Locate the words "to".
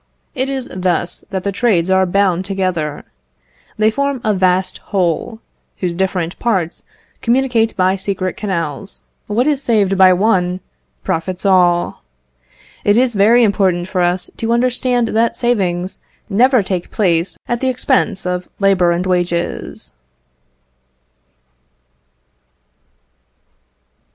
14.37-14.51